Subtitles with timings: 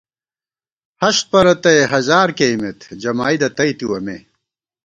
[1.01, 4.17] ہست پرَتَئ ہزار کېئیمېت جمائیدہ تئیتِوَہ مے